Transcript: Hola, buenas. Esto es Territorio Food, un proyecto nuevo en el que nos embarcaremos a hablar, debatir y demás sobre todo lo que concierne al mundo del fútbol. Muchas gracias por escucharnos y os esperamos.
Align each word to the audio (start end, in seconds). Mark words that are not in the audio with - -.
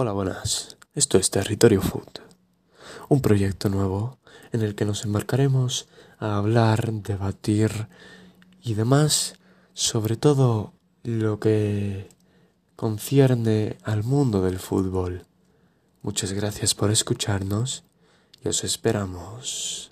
Hola, 0.00 0.12
buenas. 0.12 0.76
Esto 0.94 1.18
es 1.18 1.28
Territorio 1.28 1.82
Food, 1.82 2.20
un 3.08 3.20
proyecto 3.20 3.68
nuevo 3.68 4.18
en 4.52 4.62
el 4.62 4.76
que 4.76 4.84
nos 4.84 5.04
embarcaremos 5.04 5.88
a 6.20 6.36
hablar, 6.36 6.92
debatir 6.92 7.88
y 8.62 8.74
demás 8.74 9.34
sobre 9.74 10.16
todo 10.16 10.72
lo 11.02 11.40
que 11.40 12.08
concierne 12.76 13.76
al 13.82 14.04
mundo 14.04 14.40
del 14.40 14.60
fútbol. 14.60 15.26
Muchas 16.02 16.32
gracias 16.32 16.76
por 16.76 16.92
escucharnos 16.92 17.82
y 18.44 18.50
os 18.50 18.62
esperamos. 18.62 19.87